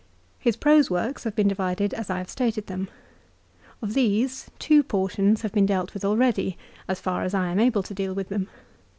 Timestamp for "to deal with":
7.83-8.29